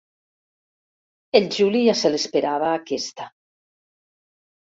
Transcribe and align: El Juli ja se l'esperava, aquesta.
El 1.39 1.45
Juli 1.57 1.81
ja 1.89 1.93
se 1.99 2.11
l'esperava, 2.13 2.71
aquesta. 2.79 3.27